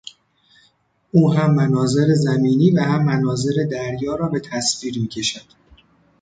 [1.11, 5.45] او هم مناظر زمینی و هم مناظر دریا را به تصویر میکشد.